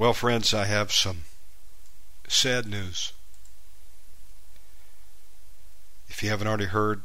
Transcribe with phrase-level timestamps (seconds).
[0.00, 1.24] Well, friends, I have some
[2.26, 3.12] sad news.
[6.08, 7.02] If you haven't already heard,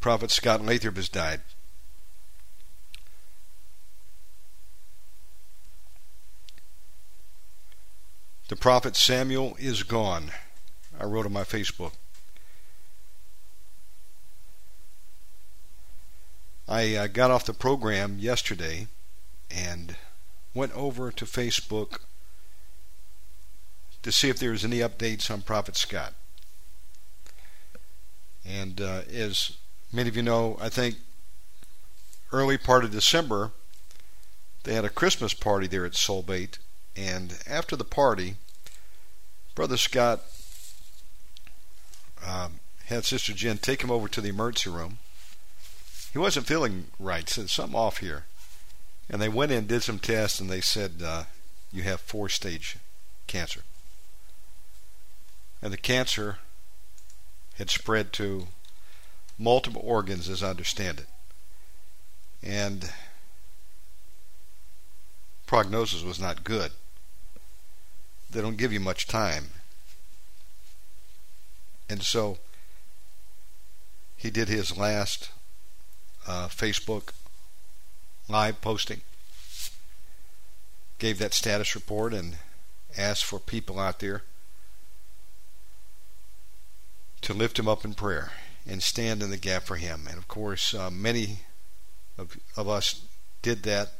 [0.00, 1.40] Prophet Scott Lathrop has died.
[8.46, 10.30] The prophet Samuel is gone.
[11.00, 11.94] I wrote on my Facebook.
[16.70, 18.86] I uh, got off the program yesterday
[19.50, 19.96] and
[20.54, 21.98] went over to Facebook
[24.04, 26.14] to see if there was any updates on Prophet Scott.
[28.46, 29.56] And uh, as
[29.92, 30.94] many of you know, I think
[32.32, 33.50] early part of December
[34.62, 36.58] they had a Christmas party there at Soulbait,
[36.94, 38.36] and after the party,
[39.56, 40.20] Brother Scott
[42.24, 44.98] um, had Sister Jen take him over to the emergency room
[46.12, 47.28] he wasn't feeling right.
[47.28, 48.24] Said something off here,
[49.08, 51.24] and they went in, did some tests, and they said uh,
[51.72, 52.76] you have four stage
[53.26, 53.62] cancer,
[55.62, 56.38] and the cancer
[57.58, 58.48] had spread to
[59.38, 61.06] multiple organs, as I understand it,
[62.42, 62.92] and
[65.46, 66.72] prognosis was not good.
[68.30, 69.46] They don't give you much time.
[71.88, 72.38] And so
[74.16, 75.30] he did his last
[76.26, 77.12] uh, Facebook
[78.28, 79.00] live posting.
[80.98, 82.36] Gave that status report and
[82.96, 84.22] asked for people out there
[87.22, 88.32] to lift him up in prayer
[88.66, 90.06] and stand in the gap for him.
[90.08, 91.40] And of course, uh, many
[92.18, 93.02] of, of us
[93.42, 93.92] did that,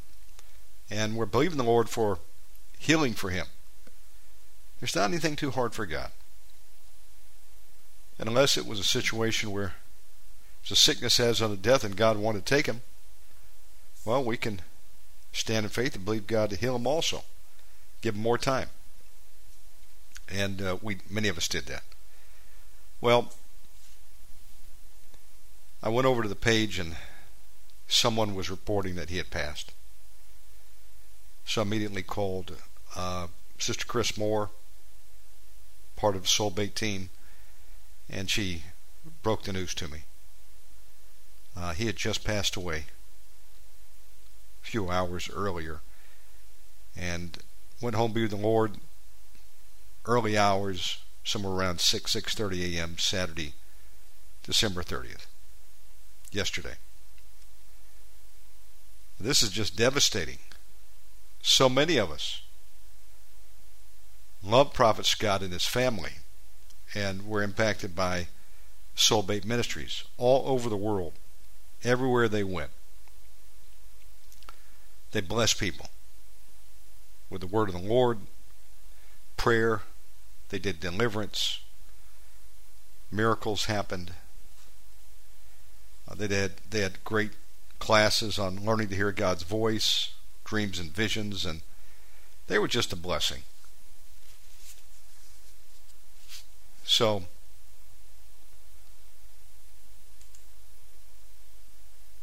[0.91, 2.18] and we're believing the Lord for
[2.78, 3.46] healing for him.
[4.78, 6.10] There's not anything too hard for God.
[8.18, 9.74] And unless it was a situation where
[10.69, 12.83] a sickness as unto death, and God wanted to take him.
[14.05, 14.61] Well, we can
[15.33, 17.25] stand in faith and believe God to heal him also.
[18.00, 18.69] Give him more time.
[20.28, 21.82] And uh, we many of us did that.
[23.00, 23.32] Well,
[25.82, 26.97] I went over to the page and
[27.88, 29.72] someone was reporting that he had passed.
[31.44, 32.56] So I immediately called
[32.94, 33.27] uh,
[33.59, 34.50] Sister Chris Moore,
[35.97, 37.10] part of the Soul Bait team,
[38.09, 38.62] and she
[39.22, 40.04] broke the news to me.
[41.56, 42.84] Uh, he had just passed away
[44.62, 45.81] a few hours earlier
[46.97, 47.38] and
[47.81, 48.77] went home to the Lord
[50.06, 52.97] early hours, somewhere around 6, 6.30 a.m.
[52.99, 53.55] Saturday,
[54.43, 55.27] December 30th,
[56.33, 56.75] yesterday.
[59.19, 60.39] This is just devastating.
[61.43, 62.43] So many of us
[64.43, 66.12] love Prophet Scott and his family
[66.94, 68.28] and were impacted by
[68.94, 71.12] Soul Bait Ministries all over the world
[71.84, 72.70] everywhere they went.
[75.12, 75.88] They blessed people
[77.30, 78.18] with the word of the Lord,
[79.36, 79.82] prayer,
[80.50, 81.60] they did deliverance,
[83.10, 84.12] miracles happened.
[86.08, 87.30] Uh, they had they had great
[87.78, 90.12] classes on learning to hear God's voice,
[90.44, 91.62] dreams and visions, and
[92.48, 93.42] they were just a blessing.
[96.84, 97.24] So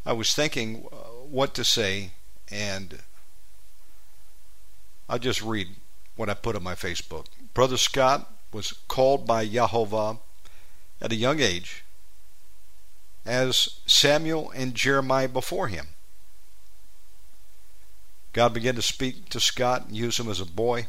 [0.07, 0.95] I was thinking uh,
[1.29, 2.12] what to say,
[2.50, 3.00] and
[5.09, 5.68] I'll just read
[6.16, 7.25] what I put on my Facebook.
[7.53, 10.19] Brother Scott was called by Yahovah
[11.01, 11.84] at a young age,
[13.25, 15.88] as Samuel and Jeremiah before him.
[18.31, 20.88] God began to speak to Scott and use him as a boy.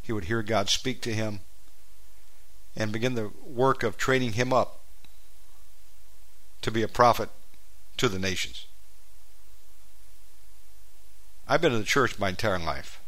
[0.00, 1.40] He would hear God speak to him
[2.74, 4.80] and begin the work of training him up
[6.62, 7.28] to be a prophet
[7.96, 8.66] to the nations.
[11.48, 13.00] I've been in the church my entire life,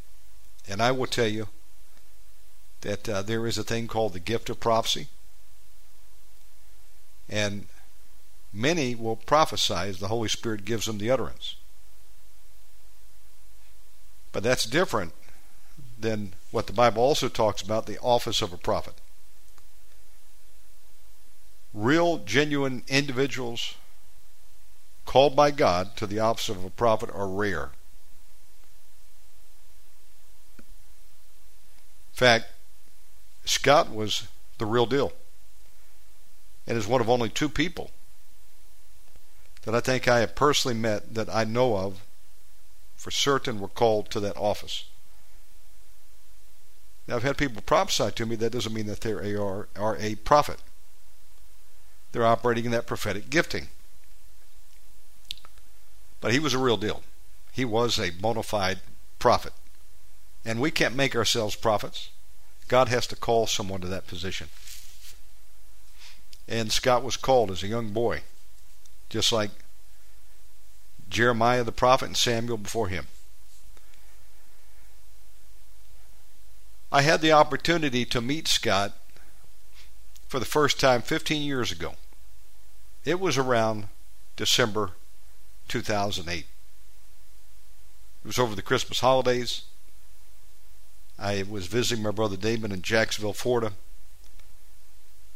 [0.69, 1.49] and I will tell you
[2.83, 5.09] that uh, there is a thing called the gift of prophecy,
[7.29, 7.67] and
[8.53, 11.57] many will prophesy as the Holy Spirit gives them the utterance.
[14.33, 15.13] But that's different
[15.99, 18.95] than what the Bible also talks about the office of a prophet.
[21.73, 23.75] Real, genuine individuals
[25.05, 27.71] called by God to the office of a prophet are rare.
[32.13, 32.47] In fact,
[33.45, 34.29] Scott was
[34.59, 35.13] the real deal
[36.67, 37.91] and is one of only two people
[39.63, 42.03] that I think I have personally met that I know of
[42.97, 44.85] for certain were called to that office.
[47.07, 50.15] Now, I've had people prophesy to me, that doesn't mean that they are, are a
[50.15, 50.59] prophet.
[52.13, 53.69] They're operating in that prophetic gifting.
[56.25, 57.03] But he was a real deal.
[57.53, 58.81] He was a bona fide
[59.19, 59.53] prophet.
[60.43, 62.09] And we can't make ourselves prophets.
[62.67, 64.49] God has to call someone to that position.
[66.49, 68.23] And Scott was called as a young boy,
[69.11, 69.51] just like
[71.11, 73.07] Jeremiah the prophet and Samuel before him.
[76.91, 78.97] I had the opportunity to meet Scott
[80.27, 81.97] for the first time 15 years ago.
[83.05, 83.89] It was around
[84.37, 84.93] December
[85.69, 86.39] 2008.
[86.39, 86.47] It
[88.27, 89.63] was over the Christmas holidays.
[91.19, 93.73] I was visiting my brother Damon in Jacksonville, Florida.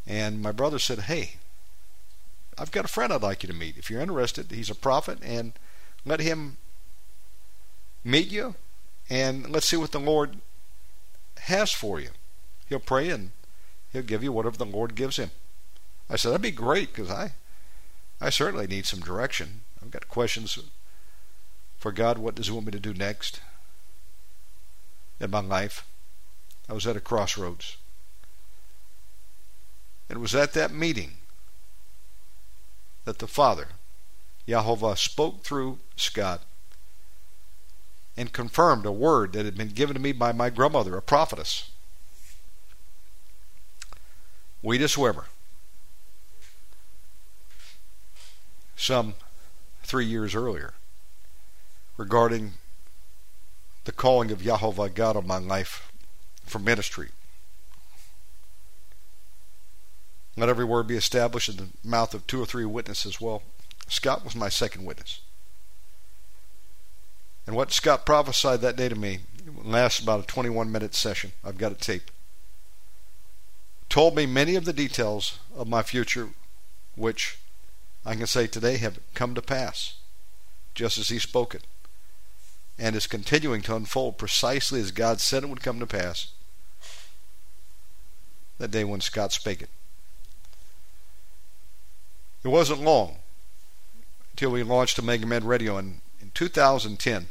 [0.07, 1.35] And my brother said, Hey,
[2.57, 3.77] I've got a friend I'd like you to meet.
[3.77, 5.53] If you're interested, he's a prophet, and
[6.05, 6.57] let him
[8.03, 8.55] meet you,
[9.11, 10.39] and let's see what the Lord
[11.41, 12.11] has for you.
[12.69, 13.31] He'll pray and
[13.93, 15.31] he'll give you whatever the Lord gives him.
[16.11, 17.33] I said, That'd be great because I,
[18.21, 19.61] I certainly need some direction.
[19.83, 20.59] I've got questions
[21.79, 22.19] for God.
[22.19, 23.41] What does He want me to do next
[25.21, 25.87] in my life?
[26.69, 27.77] I was at a crossroads.
[30.09, 31.13] And it was at that meeting
[33.05, 33.69] that the Father,
[34.47, 36.43] Yahovah, spoke through Scott
[38.17, 41.71] and confirmed a word that had been given to me by my grandmother, a prophetess.
[44.63, 45.27] Weta Swimmer.
[48.77, 49.15] Some
[49.89, 50.75] three years earlier
[51.97, 52.53] regarding
[53.85, 55.91] the calling of Yahovah God on my life
[56.45, 57.09] for ministry.
[60.37, 63.21] Let every word be established in the mouth of two or three witnesses.
[63.21, 63.43] Well,
[63.89, 65.21] Scott was my second witness.
[67.47, 69.21] And what Scott prophesied that day to me
[69.65, 71.33] lasts about a 21 minute session.
[71.43, 72.11] I've got it taped.
[73.89, 76.29] Told me many of the details of my future,
[76.95, 77.39] which
[78.09, 79.97] I can say today have come to pass,
[80.75, 81.67] just as he spoke it,
[82.79, 86.33] and is continuing to unfold precisely as God said it would come to pass
[88.57, 89.69] that day when Scott spake it.
[92.43, 93.17] It wasn't long
[94.31, 97.27] until we launched Omega Man Radio in, in 2010.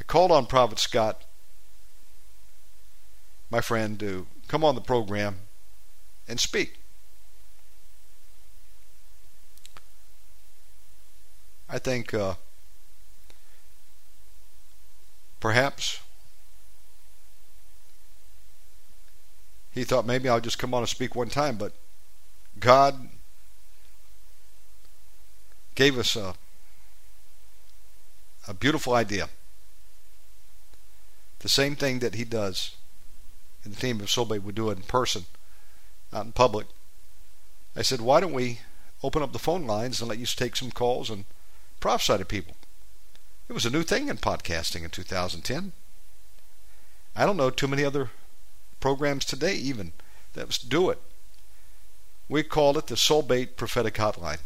[0.00, 1.22] I called on Prophet Scott,
[3.50, 5.40] my friend, to come on the program
[6.26, 6.78] and speak.
[11.68, 12.34] I think uh,
[15.38, 16.00] perhaps
[19.70, 21.72] he thought maybe I'll just come on and speak one time, but
[22.58, 23.10] God
[25.74, 26.34] gave us a,
[28.48, 29.28] a beautiful idea.
[31.40, 32.74] The same thing that he does
[33.64, 35.26] in the team of Bait would do it in person,
[36.12, 36.66] out in public.
[37.76, 38.60] I said, why don't we
[39.02, 41.26] open up the phone lines and let you take some calls and
[41.80, 42.56] prophesy to people?
[43.48, 45.72] It was a new thing in podcasting in 2010.
[47.16, 48.10] I don't know too many other
[48.80, 49.92] programs today even
[50.34, 51.00] that do it.
[52.28, 54.40] We called it the Soul Bait Prophetic Hotline.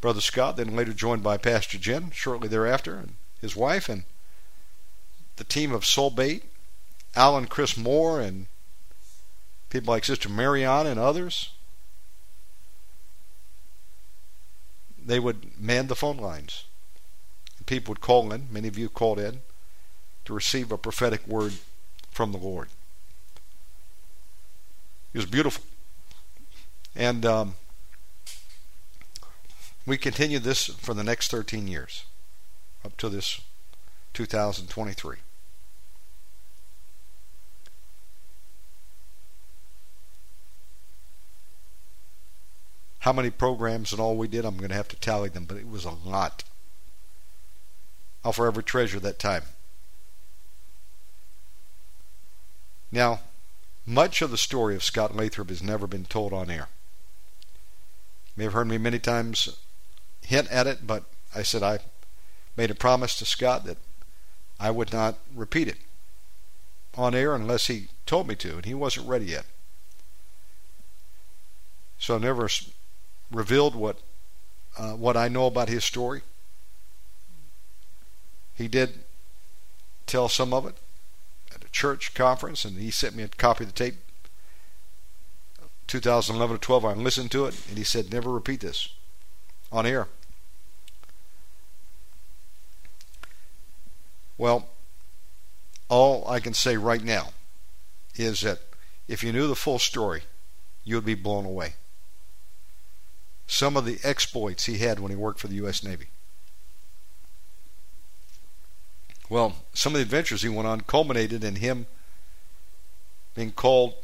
[0.00, 4.04] Brother Scott, then later joined by Pastor Jen shortly thereafter, and his wife, and
[5.36, 6.44] the team of Soul Bait,
[7.16, 8.46] Alan Chris Moore, and
[9.70, 11.53] people like Sister Marianne and others.
[15.04, 16.64] They would man the phone lines.
[17.66, 19.42] People would call in, many of you called in,
[20.24, 21.54] to receive a prophetic word
[22.10, 22.68] from the Lord.
[25.12, 25.64] It was beautiful.
[26.96, 27.54] And um,
[29.86, 32.04] we continued this for the next 13 years,
[32.84, 33.40] up to this
[34.14, 35.16] 2023.
[43.04, 45.58] How many programs and all we did, I'm going to have to tally them, but
[45.58, 46.42] it was a lot.
[48.24, 49.42] I'll forever treasure that time.
[52.90, 53.20] Now,
[53.84, 56.68] much of the story of Scott Lathrop has never been told on air.
[58.24, 59.54] You may have heard me many times
[60.22, 61.80] hint at it, but I said I
[62.56, 63.76] made a promise to Scott that
[64.58, 65.76] I would not repeat it
[66.94, 69.44] on air unless he told me to, and he wasn't ready yet.
[71.98, 72.48] So I never
[73.30, 73.98] revealed what
[74.76, 76.22] uh, what I know about his story.
[78.54, 79.04] He did
[80.06, 80.76] tell some of it,
[81.54, 83.96] at a church conference, and he sent me a copy of the tape.
[85.86, 88.88] 2011 or 12, I listened to it, and he said, "Never repeat this
[89.70, 90.08] on air."
[94.36, 94.68] Well,
[95.88, 97.32] all I can say right now
[98.16, 98.60] is that
[99.06, 100.22] if you knew the full story,
[100.82, 101.74] you would be blown away.
[103.46, 105.82] Some of the exploits he had when he worked for the U.S.
[105.82, 106.06] Navy.
[109.28, 111.86] Well, some of the adventures he went on culminated in him
[113.34, 113.94] being called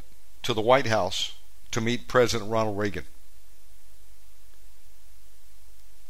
[0.43, 1.33] to the White House
[1.71, 3.05] to meet President Ronald Reagan,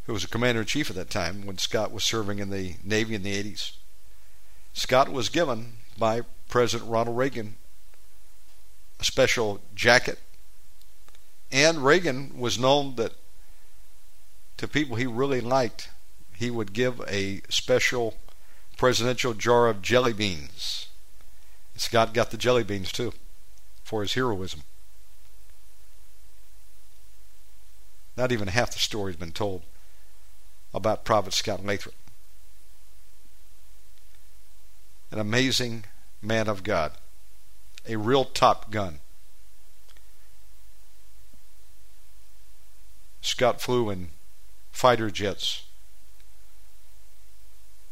[0.06, 2.76] who was a commander in chief at that time when Scott was serving in the
[2.84, 3.74] Navy in the 80s.
[4.74, 7.56] Scott was given by President Ronald Reagan
[9.00, 10.20] a special jacket,
[11.52, 13.14] and Reagan was known that
[14.62, 15.90] to people he really liked,
[16.36, 18.14] he would give a special
[18.78, 20.88] presidential jar of jelly beans.
[21.76, 23.12] Scott got the jelly beans too
[23.84, 24.62] for his heroism.
[28.16, 29.64] Not even half the story has been told
[30.76, 31.96] about Prophet Scott Lathrop.
[35.10, 35.86] An amazing
[36.22, 36.92] man of God,
[37.88, 39.00] a real top gun.
[43.22, 44.10] Scott flew in
[44.72, 45.64] fighter jets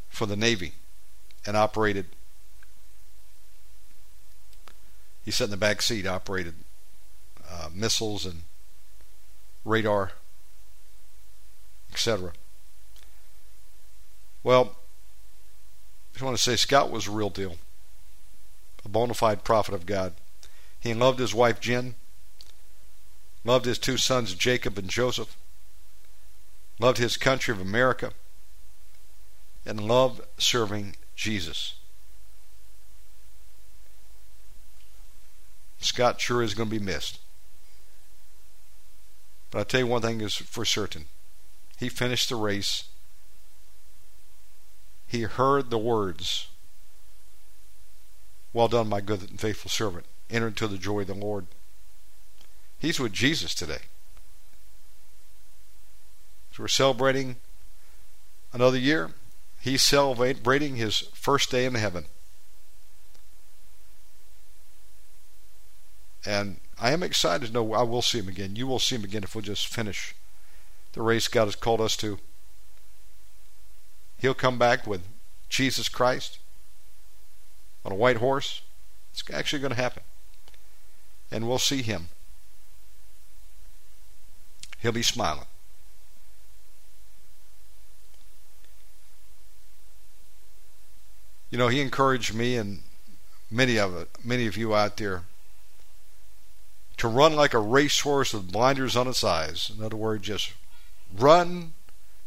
[0.09, 0.73] for the Navy
[1.45, 2.07] and operated.
[5.23, 6.55] He sat in the back seat, operated
[7.49, 8.43] uh, missiles and
[9.63, 10.13] radar,
[11.91, 12.33] etc.
[14.43, 14.75] Well,
[16.09, 17.57] I just want to say Scott was a real deal,
[18.83, 20.13] a bona fide prophet of God.
[20.79, 21.95] He loved his wife Jen,
[23.43, 25.35] loved his two sons Jacob and Joseph,
[26.79, 28.13] loved his country of America
[29.65, 31.75] and loved serving Jesus.
[35.79, 37.19] Scott sure is going to be missed.
[39.51, 41.05] But I'll tell you one thing is for certain.
[41.77, 42.85] He finished the race.
[45.07, 46.49] He heard the words,
[48.53, 50.05] Well done, my good and faithful servant.
[50.29, 51.47] Enter into the joy of the Lord.
[52.77, 53.88] He's with Jesus today.
[56.59, 57.37] So we're celebrating
[58.51, 59.11] another year.
[59.61, 62.03] He's celebrating his first day in heaven.
[66.25, 68.57] And I am excited to know I will see him again.
[68.57, 70.13] You will see him again if we'll just finish
[70.91, 72.19] the race God has called us to.
[74.17, 75.03] He'll come back with
[75.47, 76.39] Jesus Christ
[77.85, 78.63] on a white horse.
[79.13, 80.03] It's actually going to happen.
[81.31, 82.09] And we'll see him.
[84.79, 85.45] He'll be smiling.
[91.49, 92.81] You know, he encouraged me and
[93.49, 95.23] many of it, many of you out there
[96.97, 99.71] to run like a racehorse with blinders on its eyes.
[99.75, 100.53] In other words, just
[101.17, 101.73] run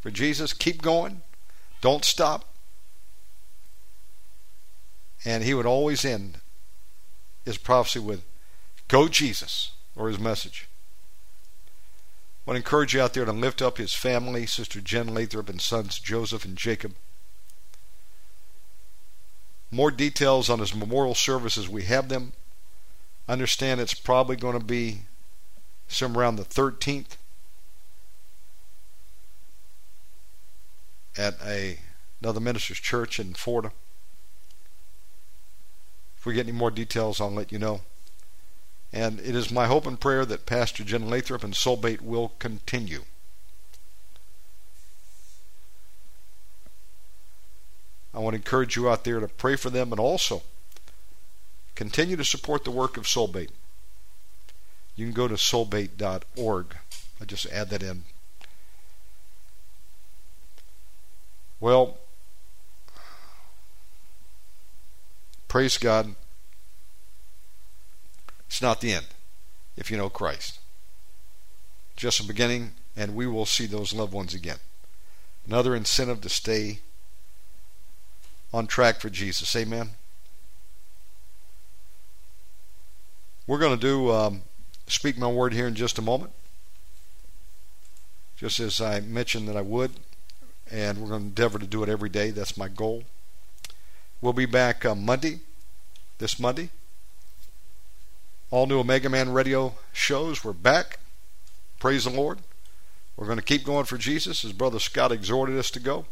[0.00, 1.22] for Jesus, keep going,
[1.80, 2.48] don't stop.
[5.24, 6.38] And he would always end
[7.44, 8.24] his prophecy with,
[8.88, 10.68] Go Jesus, or his message.
[12.44, 15.48] I want to encourage you out there to lift up his family, Sister Jen Lathrop
[15.48, 16.94] and sons Joseph and Jacob.
[19.74, 22.34] More details on his memorial services, we have them.
[23.26, 25.02] Understand it's probably going to be
[25.88, 27.16] somewhere around the 13th
[31.16, 31.78] at a,
[32.20, 33.72] another minister's church in Florida.
[36.18, 37.80] If we get any more details, I'll let you know.
[38.92, 43.04] And it is my hope and prayer that Pastor Jen Lathrop and Soulbait will continue
[48.14, 50.42] I want to encourage you out there to pray for them and also
[51.74, 53.48] continue to support the work of Soulbait.
[54.94, 56.76] You can go to soulbait.org.
[57.20, 58.04] I just add that in.
[61.60, 61.98] Well,
[65.48, 66.14] praise God.
[68.46, 69.06] It's not the end
[69.76, 70.58] if you know Christ.
[71.96, 74.58] Just a beginning, and we will see those loved ones again.
[75.46, 76.80] Another incentive to stay
[78.52, 79.54] on track for Jesus.
[79.56, 79.90] Amen.
[83.46, 84.42] We're going to do um,
[84.86, 86.32] speak my word here in just a moment,
[88.36, 89.92] just as I mentioned that I would,
[90.70, 92.30] and we're going to endeavor to do it every day.
[92.30, 93.04] That's my goal.
[94.20, 95.40] We'll be back uh, Monday,
[96.18, 96.70] this Monday.
[98.50, 100.44] All new Omega Man radio shows.
[100.44, 100.98] We're back.
[101.80, 102.38] Praise the Lord.
[103.16, 106.06] We're going to keep going for Jesus as Brother Scott exhorted us to go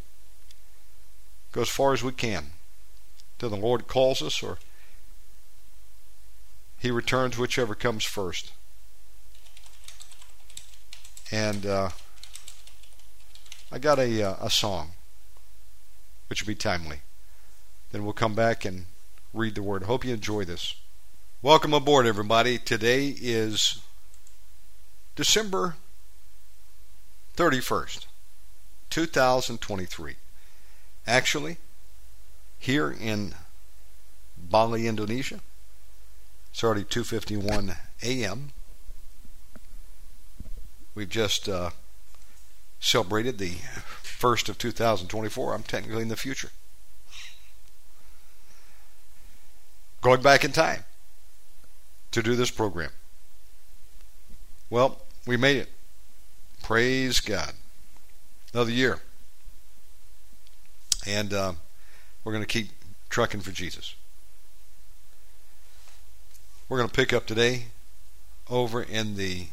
[1.53, 2.47] go as far as we can
[3.39, 4.59] till the Lord calls us or
[6.79, 8.53] He returns, whichever comes first.
[11.33, 11.91] And uh,
[13.71, 14.93] I got a, uh, a song
[16.29, 17.01] which will be timely.
[17.93, 18.87] Then we'll come back and
[19.33, 19.85] read the word.
[19.85, 20.75] Hope you enjoy this.
[21.43, 22.59] Welcome aboard, everybody.
[22.59, 23.81] Today is
[25.17, 25.77] December
[27.37, 28.07] 31st,
[28.91, 30.17] 2023.
[31.11, 31.57] Actually,
[32.57, 33.35] here in
[34.39, 35.41] Bali, Indonesia,
[36.53, 38.53] it's already 2:51 a.m.
[40.95, 41.71] We've just uh,
[42.79, 43.57] celebrated the
[44.03, 45.53] first of 2024.
[45.53, 46.51] I'm technically in the future.
[50.03, 50.85] Going back in time
[52.13, 52.93] to do this program.
[54.71, 55.71] Well, we made it.
[56.63, 57.55] Praise God.
[58.55, 59.01] Another year.
[61.07, 61.53] And uh,
[62.25, 62.69] we're going to keep
[63.09, 63.95] trucking for Jesus.
[66.69, 67.65] We're going to pick up today
[68.49, 69.47] over in the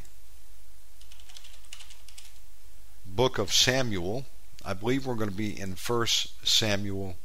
[3.06, 4.26] book of Samuel.
[4.64, 6.08] I believe we're going to be in 1
[6.44, 7.16] Samuel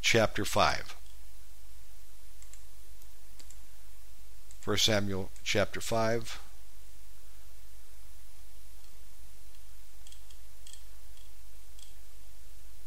[0.00, 0.96] chapter 5.
[4.64, 6.40] 1 Samuel chapter 5.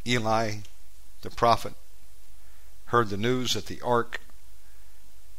[0.10, 0.56] Eli,
[1.22, 1.74] the prophet,
[2.86, 4.20] heard the news that the ark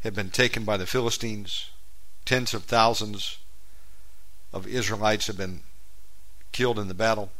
[0.02, 1.70] had been taken by the Philistines.
[2.24, 3.38] Tens of thousands
[4.52, 5.62] of Israelites had been
[6.52, 7.32] killed in the battle.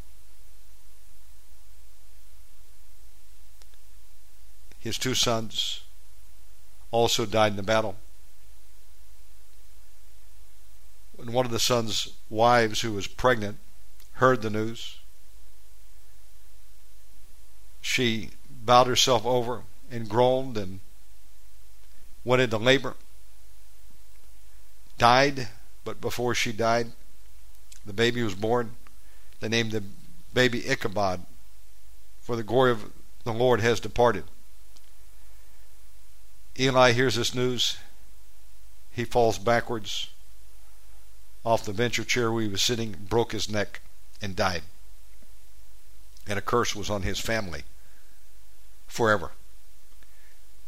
[4.80, 5.82] His two sons
[6.90, 7.96] also died in the battle.
[11.14, 13.58] When one of the sons' wives, who was pregnant,
[14.14, 14.99] heard the news,
[17.80, 20.80] she bowed herself over and groaned and
[22.24, 22.94] went into labor.
[24.98, 25.48] Died,
[25.84, 26.92] but before she died,
[27.86, 28.76] the baby was born.
[29.40, 29.82] They named the
[30.34, 31.24] baby Ichabod,
[32.20, 32.92] for the glory of
[33.24, 34.24] the Lord has departed.
[36.58, 37.78] Eli hears this news.
[38.90, 40.08] He falls backwards
[41.44, 43.80] off the venture chair where he was sitting, broke his neck,
[44.20, 44.62] and died.
[46.30, 47.64] And a curse was on his family
[48.86, 49.32] forever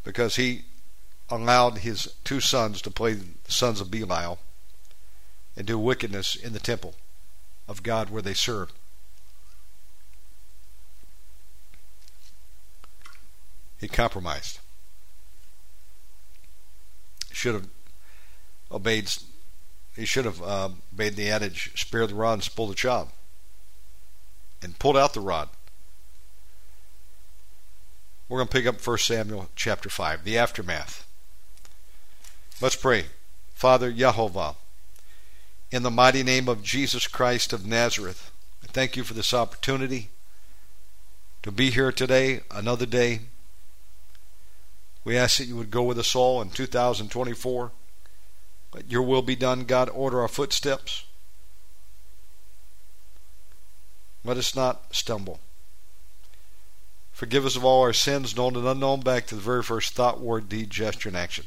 [0.02, 0.64] because he
[1.30, 4.40] allowed his two sons to play the sons of Belial
[5.56, 6.96] and do wickedness in the temple
[7.68, 8.72] of God where they served.
[13.78, 14.58] He compromised.
[17.30, 17.68] Should have
[18.72, 19.12] obeyed.
[19.94, 23.10] He should have uh, obeyed the adage: "Spare the rod and spoil the child,"
[24.62, 25.48] and pulled out the rod.
[28.28, 31.06] We're going to pick up 1 Samuel chapter 5, the aftermath.
[32.60, 33.06] Let's pray.
[33.52, 34.56] Father Yahovah,
[35.70, 38.30] in the mighty name of Jesus Christ of Nazareth,
[38.62, 40.10] I thank you for this opportunity
[41.42, 43.20] to be here today, another day.
[45.04, 47.72] We ask that you would go with us all in 2024.
[48.74, 49.90] Let your will be done, God.
[49.90, 51.04] Order our footsteps.
[54.24, 55.40] Let us not stumble.
[57.12, 60.20] Forgive us of all our sins, known and unknown, back to the very first thought,
[60.20, 61.44] word, deed, gesture, and action.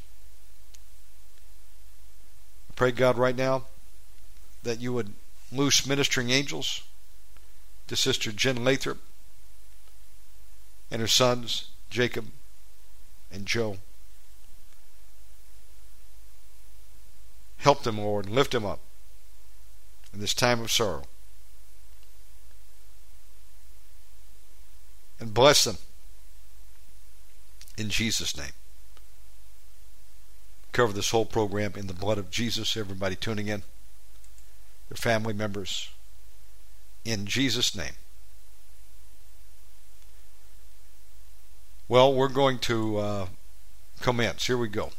[2.70, 3.66] I pray, God, right now
[4.64, 5.14] that you would
[5.52, 6.84] loose ministering angels
[7.88, 9.00] to Sister Jen Lathrop
[10.92, 12.28] and her sons, Jacob
[13.32, 13.78] and Joe.
[17.58, 18.80] Help them, Lord, and lift them up
[20.14, 21.04] in this time of sorrow.
[25.20, 25.78] And bless them
[27.78, 28.52] in Jesus' name.
[30.72, 32.76] Cover this whole program in the blood of Jesus.
[32.76, 33.64] Everybody tuning in
[34.90, 35.90] their family members.
[37.06, 37.94] In Jesus' name.
[41.88, 43.28] Well, we're going to uh,
[44.02, 44.48] commence.
[44.48, 44.92] Here we go.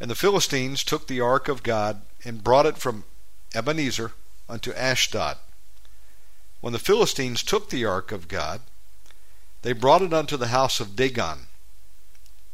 [0.00, 3.04] And the Philistines took the ark of God and brought it from
[3.54, 4.12] Ebenezer
[4.48, 5.36] unto Ashdod.
[6.62, 8.60] When the Philistines took the ark of God,
[9.62, 11.48] they brought it unto the house of Dagon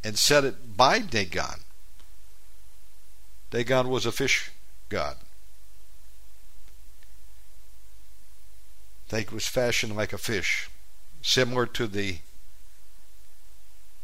[0.03, 1.61] and set it by Dagon.
[3.51, 4.51] Dagon was a fish
[4.89, 5.17] god.
[9.11, 10.69] it was fashioned like a fish,
[11.21, 12.17] similar to the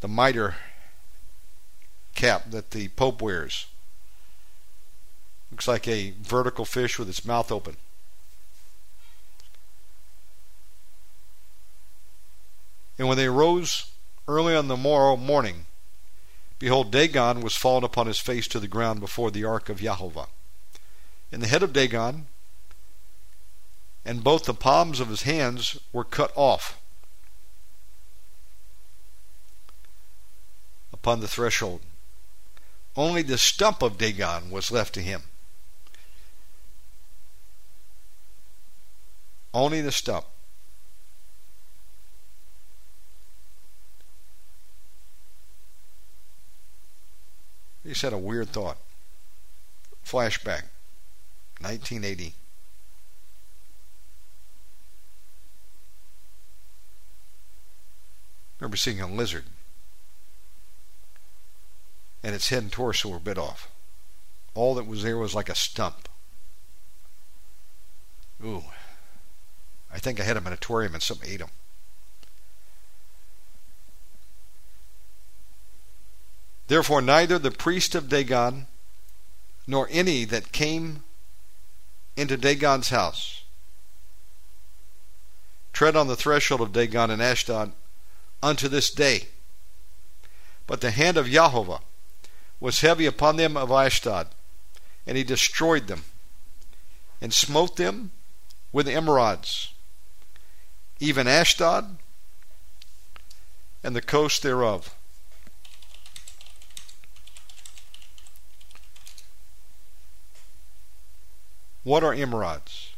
[0.02, 0.56] the mitre
[2.14, 3.66] cap that the Pope wears.
[5.52, 7.78] Looks like a vertical fish with its mouth open.
[12.98, 13.92] And when they arose
[14.28, 15.66] early on the morrow morning,
[16.60, 20.28] behold, Dagon was fallen upon his face to the ground before the ark of Jehovah.
[21.32, 22.28] And the head of Dagon
[24.06, 26.80] and both the palms of his hands were cut off
[30.94, 31.82] upon the threshold.
[32.96, 35.24] Only the stump of Dagon was left to him.
[39.54, 40.26] Only the stump.
[47.86, 48.78] He said a weird thought.
[50.06, 50.64] Flashback.
[51.62, 52.34] 1980.
[58.60, 59.44] remember seeing a lizard
[62.24, 63.70] and its head and torso were bit off.
[64.56, 66.10] All that was there was like a stump.
[68.44, 68.64] Ooh.
[69.94, 71.50] I think I had a minotaurium and something ate him.
[76.68, 78.68] Therefore, neither the priest of Dagon
[79.68, 81.04] nor any that came
[82.16, 83.44] into Dagon's house
[85.76, 87.74] tread on the threshold of Dagon and Ashdod
[88.42, 89.28] unto this day.
[90.68, 91.82] But the hand of Jehovah
[92.62, 94.28] was heavy upon them of Ashdod,
[95.06, 96.06] and he destroyed them,
[97.22, 98.12] and smote them
[98.72, 99.74] with emerods,
[101.00, 101.98] even Ashdod
[103.84, 104.95] and the coast thereof.
[111.86, 112.94] What are emerods?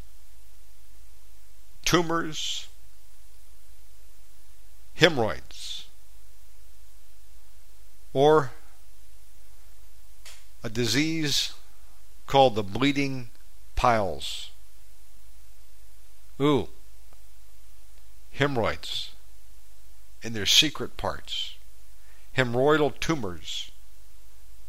[1.84, 2.68] Tumors,
[4.96, 5.88] hemorrhoids,
[8.14, 8.52] or
[10.64, 11.52] a disease
[12.28, 13.28] called the bleeding
[13.76, 14.52] piles.
[16.40, 16.70] Ooh,
[18.32, 19.12] hemorrhoids
[20.22, 21.56] in their secret parts,
[22.38, 23.70] hemorrhoidal tumors,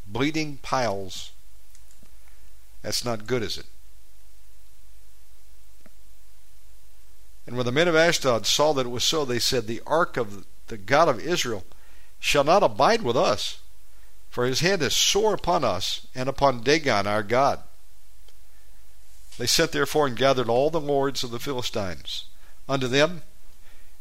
[0.08, 1.30] bleeding piles.
[2.82, 3.66] That's not good, is it?
[7.48, 10.18] And when the men of Ashdod saw that it was so, they said, The ark
[10.18, 11.64] of the God of Israel
[12.20, 13.60] shall not abide with us,
[14.28, 17.60] for his hand is sore upon us and upon Dagon our God.
[19.38, 22.26] They sent therefore and gathered all the lords of the Philistines
[22.68, 23.22] unto them,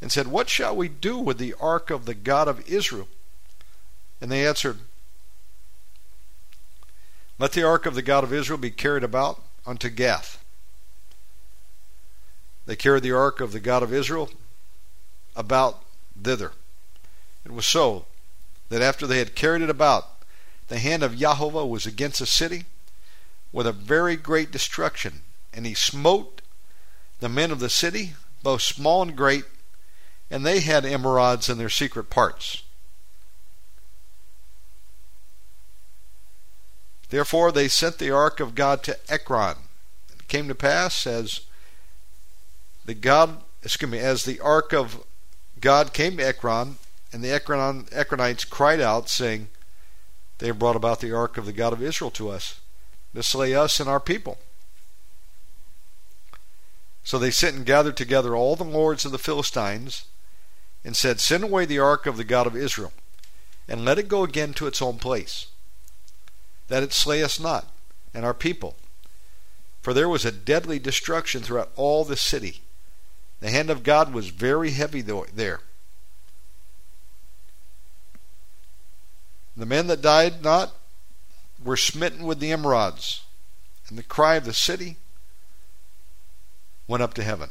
[0.02, 3.08] and said, What shall we do with the ark of the God of Israel?
[4.20, 4.80] And they answered,
[7.40, 10.44] Let the ark of the God of Israel be carried about unto Gath.
[12.68, 14.30] They carried the ark of the God of Israel
[15.36, 15.84] about
[16.22, 16.52] thither.
[17.46, 18.06] It was so
[18.68, 20.22] that after they had carried it about,
[20.68, 22.66] the hand of Jehovah was against the city
[23.54, 25.22] with a very great destruction,
[25.54, 26.42] and he smote
[27.22, 29.46] the men of the city, both small and great,
[30.30, 32.64] and they had emerods in their secret parts.
[37.10, 39.56] Therefore they sent the ark of God to Ekron.
[40.12, 41.42] It came to pass as
[42.88, 45.04] the God, excuse me, as the ark of
[45.60, 46.78] God came to Ekron,
[47.12, 49.50] and the Ekron, Ekronites cried out, saying,
[50.40, 52.62] They have brought about the ark of the God of Israel to us,
[53.14, 54.38] to slay us and our people.
[57.04, 60.06] So they sent and gathered together all the lords of the Philistines,
[60.86, 62.94] and said, Send away the ark of the God of Israel,
[63.68, 65.48] and let it go again to its own place,
[66.70, 67.68] that it slay us not,
[68.14, 68.78] and our people.
[69.82, 72.62] For there was a deadly destruction throughout all the city
[73.40, 75.60] the hand of God was very heavy there.
[79.56, 80.76] The men that died not
[81.64, 83.22] were smitten with the emerods,
[83.90, 84.98] and the cry of the city
[86.88, 87.50] went up to heaven.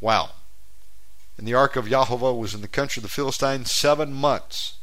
[0.00, 0.30] Wow.
[1.36, 4.74] And the ark of Jehovah was in the country of the Philistines seven months.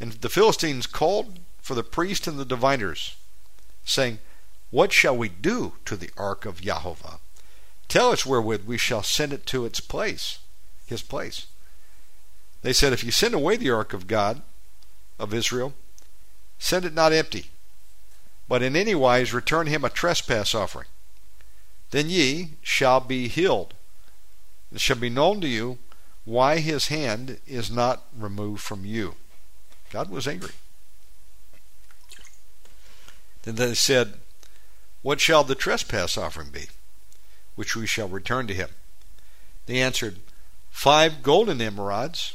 [0.00, 3.16] And the Philistines called for the priests and the diviners,
[3.84, 4.18] saying,
[4.70, 7.20] what shall we do to the ark of Jehovah?
[7.88, 10.38] Tell us wherewith we shall send it to its place,
[10.86, 11.46] his place.
[12.62, 14.42] They said, If you send away the ark of God,
[15.18, 15.74] of Israel,
[16.58, 17.46] send it not empty,
[18.48, 20.88] but in any wise return him a trespass offering.
[21.90, 23.74] Then ye shall be healed.
[24.72, 25.78] It shall be known to you
[26.24, 29.14] why his hand is not removed from you.
[29.90, 30.52] God was angry.
[33.42, 34.14] Then they said,
[35.04, 36.68] what shall the trespass offering be,
[37.56, 38.70] which we shall return to him?
[39.66, 40.16] They answered,
[40.70, 42.32] Five golden emerods,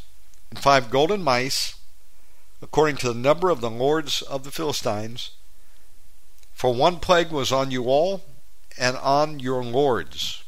[0.52, 1.80] and five golden mice,
[2.62, 5.32] according to the number of the lords of the Philistines.
[6.54, 8.22] For one plague was on you all,
[8.78, 10.44] and on your lords.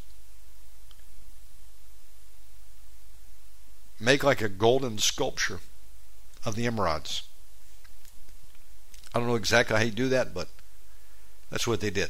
[4.00, 5.60] Make like a golden sculpture
[6.46, 7.24] of the emerods.
[9.12, 10.50] I don't know exactly how you do that, but
[11.52, 12.10] that's what they did.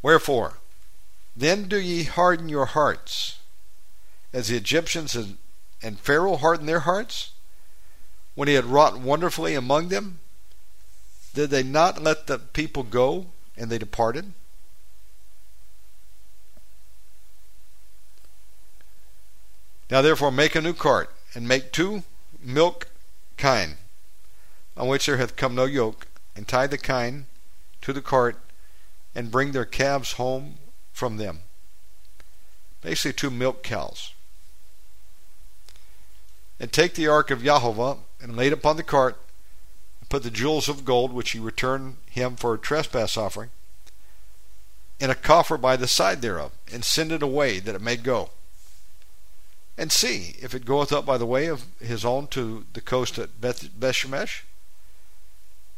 [0.00, 0.54] Wherefore,
[1.36, 3.38] then do ye harden your hearts,
[4.32, 5.36] as the Egyptians and,
[5.82, 7.34] and Pharaoh hardened their hearts?
[8.34, 10.18] when he had wrought wonderfully among them?
[11.34, 14.32] Did they not let the people go and they departed?
[19.90, 22.02] Now therefore make a new cart, and make two
[22.40, 22.88] milk
[23.36, 23.76] kine,
[24.76, 27.26] on which there hath come no yoke, and tie the kine
[27.82, 28.36] to the cart,
[29.14, 30.56] and bring their calves home
[30.92, 31.40] from them.
[32.80, 34.12] Basically, two milk cows.
[36.58, 39.16] And take the ark of Jehovah, and lay it upon the cart,
[40.00, 43.50] and put the jewels of gold which he returned him for a trespass offering,
[45.00, 48.30] in a coffer by the side thereof, and send it away that it may go
[49.76, 53.18] and see if it goeth up by the way of his own to the coast
[53.18, 54.42] at Beth- Bethshemesh.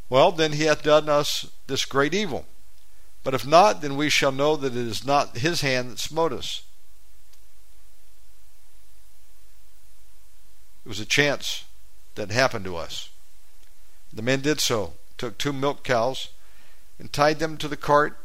[0.08, 2.46] Well, then he hath done us this great evil.
[3.24, 6.32] But if not, then we shall know that it is not his hand that smote
[6.32, 6.62] us.
[10.84, 11.64] It was a chance
[12.14, 13.10] that happened to us.
[14.12, 16.28] The men did so, took two milk cows,
[17.00, 18.16] and tied them to the cart,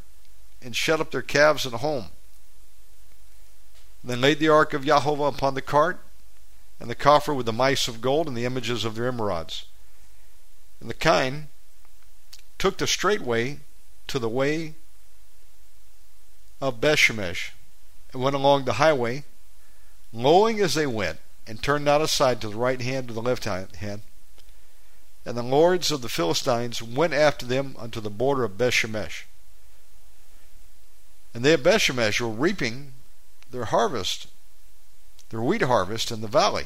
[0.62, 2.10] and shut up their calves at home.
[4.04, 6.00] Then laid the ark of Jehovah upon the cart,
[6.80, 9.66] and the coffer with the mice of gold and the images of their emerods.
[10.80, 11.50] And the kine
[12.58, 13.60] took the straight way
[14.08, 14.76] to the way
[16.60, 17.52] of Bethshemesh,
[18.12, 19.24] and went along the highway,
[20.12, 23.46] lowing as they went, and turned not aside to the right hand or the left
[23.46, 24.02] hand.
[25.26, 29.26] And the lords of the Philistines went after them unto the border of Bethshemesh.
[31.34, 32.94] And they of Bethshemesh were reaping
[33.52, 34.28] their harvest,
[35.30, 36.66] their wheat harvest in the valley.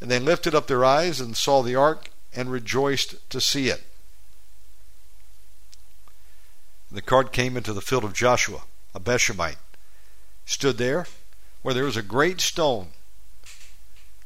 [0.00, 3.84] And they lifted up their eyes and saw the ark and rejoiced to see it.
[6.90, 8.62] The cart came into the field of Joshua,
[8.94, 9.58] a Bethshemite,
[10.44, 11.06] stood there
[11.62, 12.88] where there was a great stone.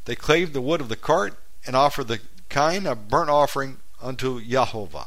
[0.05, 4.43] They clave the wood of the cart and offered the kine of burnt offering unto
[4.43, 5.07] Jehovah.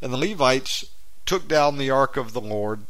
[0.00, 0.86] And the Levites
[1.26, 2.86] took down the ark of the Lord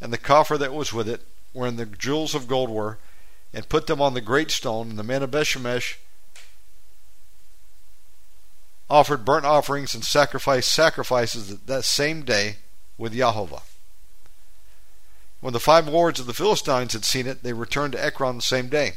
[0.00, 2.98] and the coffer that was with it, wherein the jewels of gold were,
[3.52, 4.90] and put them on the great stone.
[4.90, 5.96] And the men of Bethshemesh
[8.88, 12.56] offered burnt offerings and sacrificed sacrifices that same day
[12.98, 13.62] with Jehovah.
[15.40, 18.42] When the five lords of the Philistines had seen it, they returned to Ekron the
[18.42, 18.94] same day.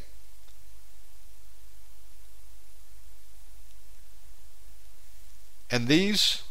[5.71, 6.43] And these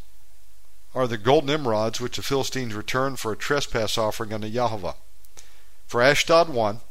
[0.95, 4.93] are the golden emerods which the Philistines returned for a trespass offering unto Yahweh.
[5.87, 6.81] For Ashdod one,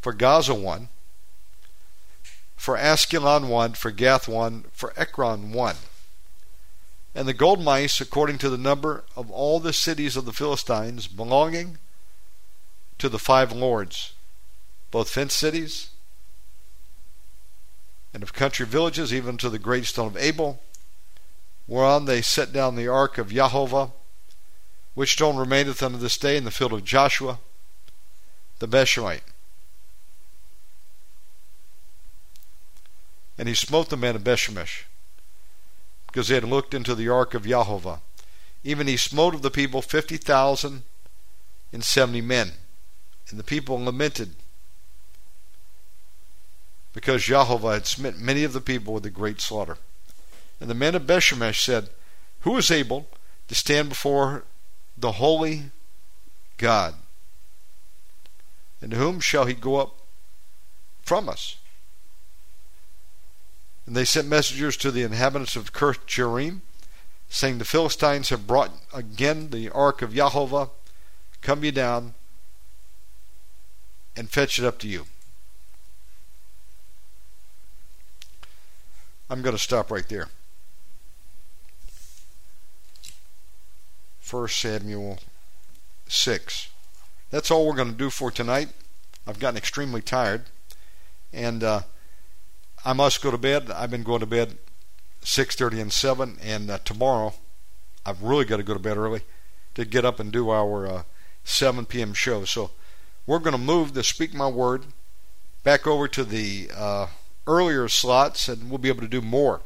[0.00, 0.88] for Gaza one,
[2.56, 5.76] for Askelon one, for Gath one, for Ekron one.
[7.14, 11.06] And the gold mice according to the number of all the cities of the Philistines
[11.06, 11.78] belonging
[12.98, 14.12] to the five lords,
[14.90, 15.90] both fenced cities
[18.12, 20.60] and of country villages, even to the great stone of Abel,
[21.66, 23.90] whereon they set down the ark of Jehovah,
[24.94, 27.38] which stone remaineth unto this day in the field of Joshua,
[28.58, 29.20] the Bethshemite.
[33.38, 34.84] And he smote the men of Bethshemesh,
[36.06, 38.00] because they had looked into the ark of Jehovah.
[38.64, 40.84] Even he smote of the people fifty thousand
[41.72, 42.52] and seventy men.
[43.28, 44.36] And the people lamented,
[46.94, 49.76] because Jehovah had smitten many of the people with a great slaughter.
[50.60, 51.90] And the men of Bethshemesh said,
[52.40, 53.08] Who is able
[53.48, 54.44] to stand before
[54.96, 55.70] the holy
[56.56, 56.94] God?
[58.80, 59.96] And to whom shall he go up
[61.02, 61.56] from us?
[63.86, 66.00] And they sent messengers to the inhabitants of Kirth
[67.28, 70.70] saying, The Philistines have brought again the ark of Jehovah.
[71.40, 72.14] Come ye down
[74.16, 75.06] and fetch it up to you.
[79.28, 80.28] I'm going to stop right there.
[84.28, 85.18] 1 Samuel
[86.08, 86.68] 6.
[87.30, 88.68] That's all we're going to do for tonight.
[89.26, 90.44] I've gotten extremely tired,
[91.32, 91.80] and uh,
[92.84, 93.70] I must go to bed.
[93.70, 94.58] I've been going to bed
[95.22, 97.34] 6:30 and 7, and uh, tomorrow
[98.04, 99.22] I've really got to go to bed early
[99.74, 101.02] to get up and do our uh,
[101.44, 102.12] 7 p.m.
[102.12, 102.44] show.
[102.44, 102.70] So
[103.26, 104.86] we're going to move the Speak My Word
[105.62, 107.06] back over to the uh,
[107.46, 109.62] earlier slots, and we'll be able to do more.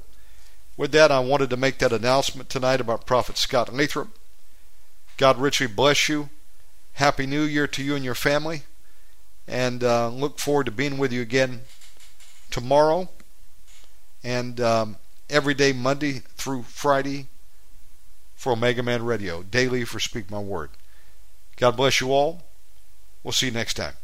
[0.77, 4.09] With that, I wanted to make that announcement tonight about Prophet Scott Lathrop.
[5.21, 6.31] God richly bless you.
[6.95, 8.63] Happy New Year to you and your family.
[9.47, 11.61] And uh, look forward to being with you again
[12.51, 13.11] tomorrow
[14.25, 14.97] and um,
[15.29, 17.27] every day, Monday through Friday,
[18.35, 20.71] for Omega Man Radio, daily for Speak My Word.
[21.57, 22.41] God bless you all.
[23.23, 24.00] We'll see you next time.